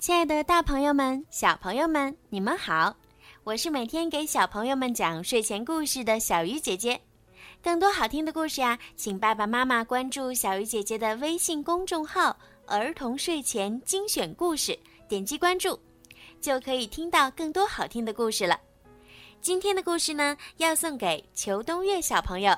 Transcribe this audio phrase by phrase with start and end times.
[0.00, 2.96] 亲爱的，大朋友们、小朋友们，你们好！
[3.44, 6.98] 我是每天给小朋友们讲睡前故事的小鱼姐姐。
[7.62, 12.34] 更多好听的故事呀，请爸爸妈妈关注小鱼姐姐的微信公众号
[12.64, 14.76] “儿童睡前精选故事”，
[15.06, 15.78] 点击关注，
[16.40, 18.58] 就可以听到更多好听的故事了。
[19.42, 22.56] 今天的故事呢，要送给裘东月小朋友。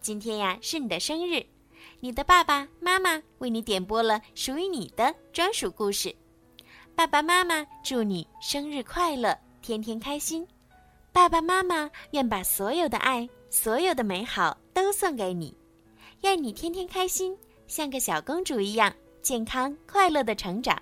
[0.00, 1.44] 今天呀，是你的生日，
[1.98, 6.14] 你的爸爸妈妈为你点播了属于你的专属故事。
[6.96, 10.48] 爸爸妈妈祝你生日快乐，天天开心。
[11.12, 15.54] 爸爸妈妈愿把所有的爱、所有的美好都送给你，
[16.22, 17.36] 愿你天天开心，
[17.68, 20.80] 像个小公主一样健康快乐的成长。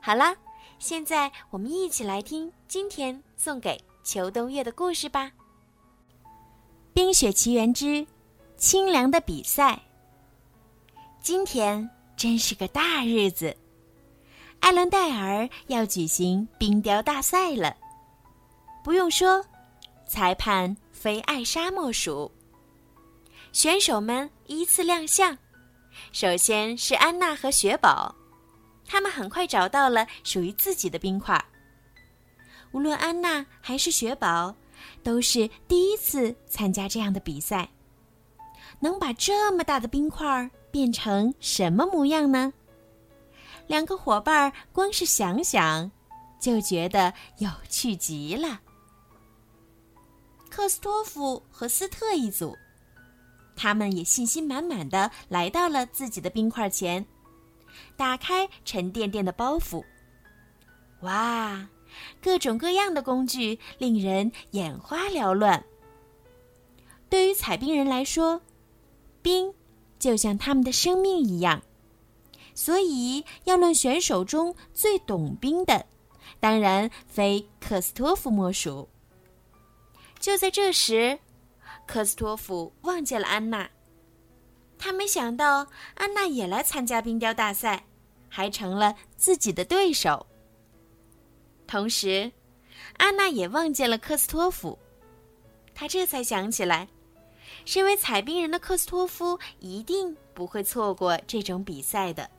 [0.00, 0.34] 好啦，
[0.78, 5.30] 现在我们一起来听今天送给裘冬月的故事吧，
[6.94, 8.06] 《冰雪奇缘之
[8.56, 9.74] 清凉的比赛》。
[11.20, 13.54] 今天真是个大日子。
[14.60, 17.76] 艾伦戴尔要举行冰雕大赛了。
[18.82, 19.44] 不用说，
[20.08, 22.30] 裁判非艾莎莫属。
[23.52, 25.36] 选手们依次亮相，
[26.12, 28.14] 首先是安娜和雪宝，
[28.86, 31.42] 他们很快找到了属于自己的冰块。
[32.72, 34.54] 无论安娜还是雪宝，
[35.02, 37.68] 都是第一次参加这样的比赛。
[38.78, 42.52] 能把这么大的冰块变成什么模样呢？
[43.66, 45.90] 两个伙伴光是想想，
[46.40, 48.60] 就觉得有趣极了。
[50.48, 52.56] 克斯托夫和斯特一组，
[53.54, 57.04] 他们也信心满满的来到了自己的冰块前，
[57.96, 59.84] 打开沉甸甸的包袱。
[61.00, 61.68] 哇，
[62.22, 65.62] 各种各样的工具令人眼花缭乱。
[67.10, 68.40] 对于采冰人来说，
[69.20, 69.52] 冰
[69.98, 71.62] 就像他们的生命一样。
[72.56, 75.84] 所以，要论选手中最懂冰的，
[76.40, 78.88] 当然非克斯托夫莫属。
[80.18, 81.18] 就在这时，
[81.86, 83.68] 克斯托夫望见了安娜。
[84.78, 87.84] 他没想到安娜也来参加冰雕大赛，
[88.28, 90.26] 还成了自己的对手。
[91.66, 92.32] 同时，
[92.96, 94.78] 安娜也望见了克斯托夫。
[95.74, 96.88] 他这才想起来，
[97.66, 102.30] 身为采冰人的克斯托夫一定不会错过这种比赛的。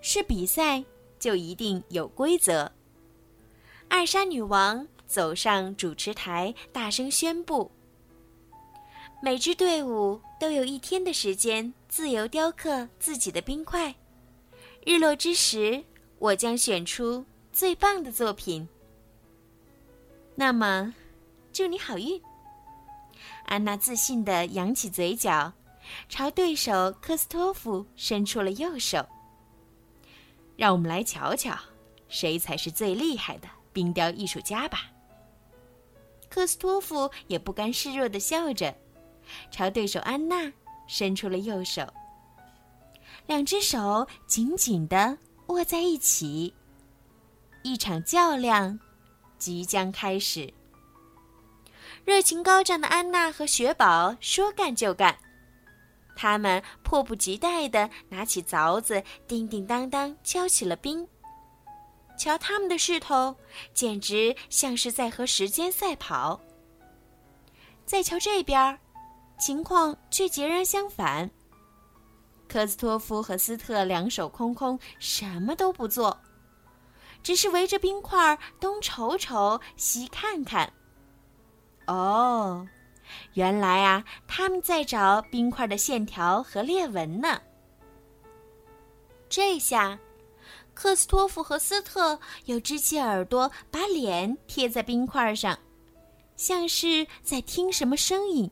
[0.00, 0.84] 是比赛，
[1.18, 2.70] 就一定有规则。
[3.88, 7.70] 艾莎女王走上主持台，大声宣布：
[9.22, 13.94] 每支队伍都有一天的时间自由雕刻自己的冰块。
[14.86, 15.84] 日落之时，
[16.18, 18.66] 我将选出最棒的作品。
[20.34, 20.94] 那么，
[21.52, 22.22] 祝你好运！
[23.44, 25.52] 安娜自信地扬起嘴角，
[26.08, 29.06] 朝对手科斯托夫伸出了右手。
[30.60, 31.58] 让我们来瞧瞧，
[32.10, 34.90] 谁才是最厉害的冰雕艺术家吧。
[36.28, 38.76] 克斯托夫也不甘示弱的笑着，
[39.50, 40.52] 朝对手安娜
[40.86, 41.82] 伸出了右手。
[43.26, 45.16] 两只手紧紧的
[45.46, 46.52] 握在一起，
[47.62, 48.78] 一场较量
[49.38, 50.52] 即将开始。
[52.04, 55.18] 热情高涨的安娜和雪宝说干就干。
[56.20, 61.08] 他们迫不及待地拿起凿子，叮叮当当敲起了冰。
[62.18, 63.34] 瞧他们的势头，
[63.72, 66.38] 简直像是在和时间赛跑。
[67.86, 68.78] 再瞧这边，
[69.38, 71.30] 情况却截然相反。
[72.46, 76.20] 科斯托夫和斯特两手空空，什么都不做，
[77.22, 80.70] 只是围着冰块东瞅瞅，西看看。
[81.86, 82.68] 哦。
[83.34, 87.40] 原来啊，他们在找冰块的线条和裂纹呢。
[89.28, 89.98] 这下，
[90.74, 95.58] 克斯托夫和斯特又支起耳朵，把脸贴在冰块上，
[96.36, 98.50] 像是在听什么声音。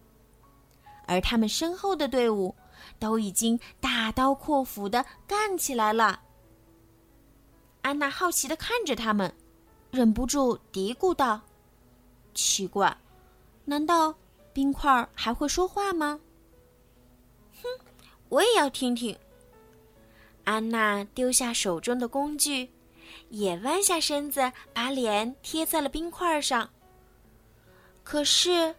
[1.06, 2.54] 而他们身后的队伍
[2.98, 6.20] 都已经大刀阔斧的干起来了。
[7.80, 9.34] 安娜好奇的看着他们，
[9.90, 11.40] 忍不住嘀咕道
[12.34, 12.94] ：“奇怪，
[13.64, 14.14] 难道？”
[14.58, 16.18] 冰块还会说话吗？
[17.62, 17.68] 哼，
[18.28, 19.16] 我也要听听。
[20.42, 22.68] 安娜丢下手中的工具，
[23.28, 26.68] 也弯下身子，把脸贴在了冰块上。
[28.02, 28.74] 可是，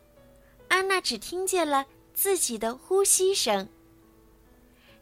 [0.68, 3.66] 安娜只听见了自己的呼吸声。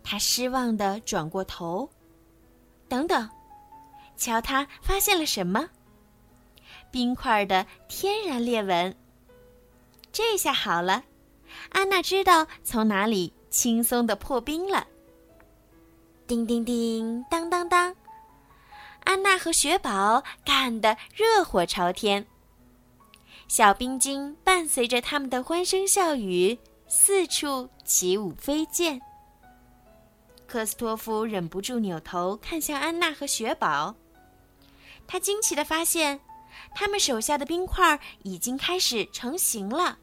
[0.04, 1.90] 她失望的转过头。
[2.88, 3.28] 等等，
[4.16, 5.72] 瞧，她发现了什么？
[6.92, 8.96] 冰块的天然裂纹。
[10.18, 11.04] 这下好了，
[11.70, 14.88] 安娜知道从哪里轻松的破冰了。
[16.26, 17.96] 叮叮叮，当当当，
[19.04, 22.26] 安娜和雪宝干得热火朝天。
[23.48, 29.00] 小冰晶伴随着他们的欢声笑语，四处起舞飞溅。
[30.48, 33.94] 科斯托夫忍不住扭头看向安娜和雪宝，
[35.06, 36.20] 他惊奇的发现，
[36.74, 40.00] 他们手下的冰块已经开始成型了。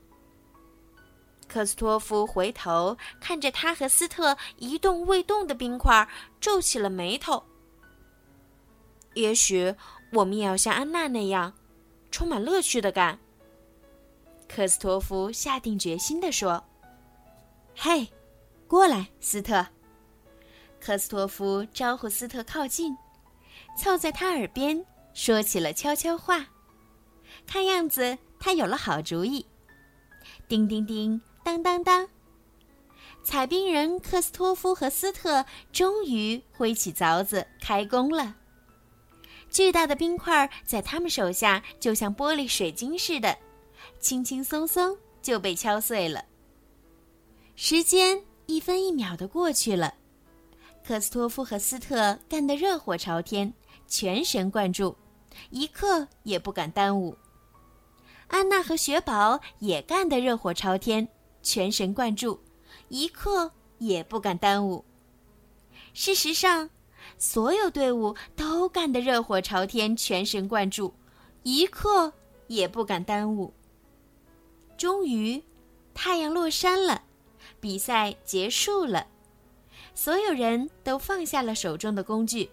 [1.54, 6.08] 克斯托夫回头看着他和斯特一动未动的冰块，
[6.40, 7.44] 皱起了眉头。
[9.14, 9.72] 也许
[10.12, 11.54] 我们也要像安娜那样，
[12.10, 13.16] 充满乐趣的干。
[14.48, 16.64] 克斯托夫下定决心地说
[17.78, 18.08] ：“嘿，
[18.66, 19.64] 过来，斯特。”
[20.82, 22.96] 克斯托夫招呼斯特靠近，
[23.78, 26.46] 凑在他耳边说起了悄悄话。
[27.46, 29.46] 看样子他有了好主意。
[30.48, 31.20] 叮叮叮，
[31.74, 32.08] 当当！
[33.24, 38.36] 采冰人克斯托夫和斯特终于挥起凿子开工了。
[39.50, 43.36] 巨大的冰块在他们手下就像玻璃水晶似的。
[43.98, 46.24] 轻轻松松就被敲碎了。
[47.56, 49.94] 时间一分一秒的过去了，
[50.86, 53.52] 克斯托夫和斯特干得热火朝天，
[53.88, 54.96] 全神贯注，
[55.50, 57.16] 一刻也不敢耽误。
[58.28, 61.08] 安娜和雪宝也干得热火朝天，
[61.44, 62.40] 全神贯注，
[62.88, 64.84] 一刻也不敢耽误。
[65.92, 66.70] 事实上，
[67.18, 70.94] 所有队伍都干得热火朝天，全神贯注，
[71.42, 72.12] 一刻
[72.48, 73.52] 也不敢耽误。
[74.76, 75.44] 终于，
[75.92, 77.04] 太阳落山了，
[77.60, 79.06] 比赛结束了，
[79.94, 82.50] 所有人都放下了手中的工具，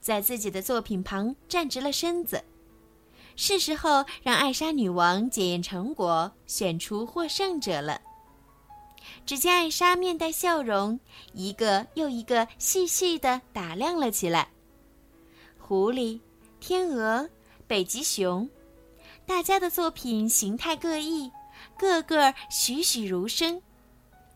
[0.00, 2.42] 在自己的作品旁站直了身子。
[3.36, 8.00] 是时候让艾莎女王检验成果，选出获胜者了。
[9.26, 10.98] 只见艾莎面带笑容，
[11.32, 14.48] 一个又一个细细地打量了起来。
[15.58, 16.20] 狐狸、
[16.58, 17.28] 天鹅、
[17.66, 18.48] 北极熊，
[19.26, 21.30] 大家的作品形态各异。
[21.76, 23.60] 个个栩栩如生，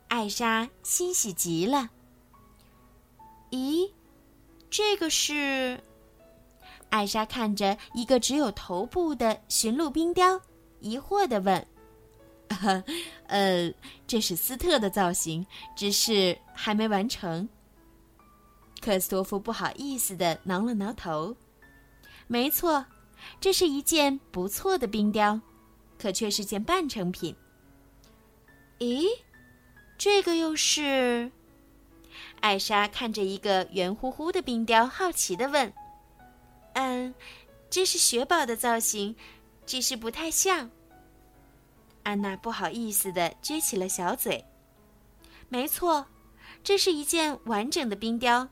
[0.08, 1.90] 艾莎欣喜极了。
[3.50, 3.90] 咦，
[4.68, 5.82] 这个是？
[6.90, 10.40] 艾莎看着一个只有头部的驯鹿冰雕，
[10.80, 11.66] 疑惑的问
[13.28, 13.72] ：“呃，
[14.06, 15.46] 这是斯特的造型，
[15.76, 17.48] 只是还没完成。”
[18.80, 21.34] 克斯托夫不好意思的挠了挠头
[22.26, 22.84] ：“没错，
[23.40, 25.40] 这是一件不错的冰雕。”
[25.96, 27.34] 可却是件半成品。
[28.80, 29.06] 咦，
[29.96, 31.30] 这个又是？
[32.40, 35.72] 艾莎看着一个圆乎乎的冰雕，好奇的问
[36.74, 37.14] ：“嗯，
[37.70, 39.16] 这是雪宝的造型，
[39.64, 40.70] 只是不太像。”
[42.04, 44.44] 安娜不好意思的撅起了小嘴。
[45.48, 46.06] 没错，
[46.62, 48.48] 这是一件完整的冰雕，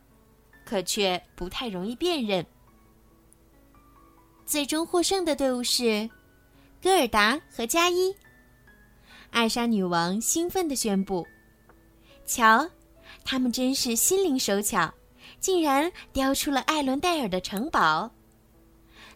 [0.65, 2.45] 可却不太容易辨认。
[4.45, 6.11] 最终获胜的队伍是。
[6.83, 8.13] 戈尔达和加伊，
[9.31, 11.25] 艾莎女王兴奋地宣布
[12.27, 12.69] ：“瞧，
[13.25, 14.93] 他们真是心灵手巧，
[15.39, 18.11] 竟然雕出了艾伦戴尔的城堡。”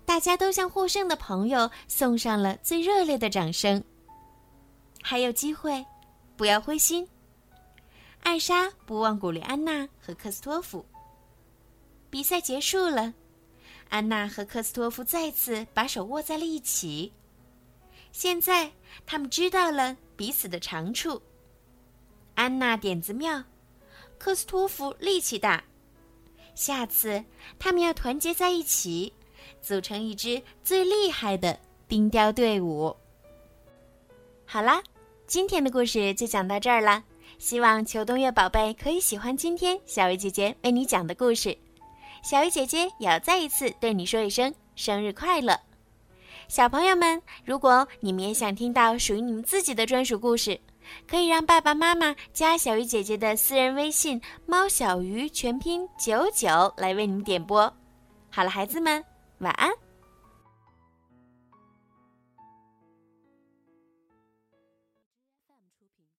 [0.07, 3.83] 大家都向获胜的朋友送上了最热烈的掌声。
[5.09, 5.87] 还有机会，
[6.37, 7.09] 不要灰心。
[8.25, 10.85] 艾莎不忘鼓励安娜和克斯托夫。
[12.11, 13.15] 比赛结束了，
[13.89, 17.13] 安娜和克斯托夫再次把手握在了一起。
[18.11, 18.73] 现在
[19.07, 21.23] 他们知道了彼此的长处。
[22.35, 23.45] 安娜点子妙，
[24.19, 25.63] 克斯托夫力气大。
[26.57, 27.25] 下次
[27.61, 29.13] 他们要团结在一起，
[29.63, 32.97] 组成一支最厉害的冰雕队伍。
[34.45, 34.83] 好啦，
[35.27, 37.03] 今天的故事就讲到这儿了。
[37.39, 41.57] 希望秋冬月宝贝可以喜欢今天小鱼姐姐为你讲的故事。
[42.23, 45.59] 小鱼姐姐也要再一次对你说一声生日快乐。
[46.47, 50.59] 小朋友们，如果你们也想听到属于你们自己的专属故事，
[51.09, 57.63] 可以让爸爸妈妈加小鱼姐姐的私人微信“猫小鱼”全拼九九来为你们点播。
[58.31, 59.05] 好了，孩子们，
[59.39, 59.71] 晚安。